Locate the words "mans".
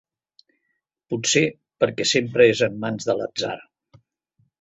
2.87-3.07